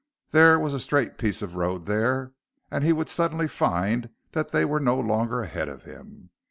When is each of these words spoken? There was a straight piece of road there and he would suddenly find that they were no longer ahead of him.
There 0.31 0.57
was 0.57 0.73
a 0.73 0.79
straight 0.79 1.19
piece 1.19 1.43
of 1.43 1.55
road 1.55 1.85
there 1.85 2.33
and 2.71 2.83
he 2.83 2.91
would 2.91 3.07
suddenly 3.07 3.47
find 3.47 4.09
that 4.31 4.49
they 4.49 4.65
were 4.65 4.79
no 4.79 4.99
longer 4.99 5.41
ahead 5.41 5.69
of 5.69 5.83
him. 5.83 6.31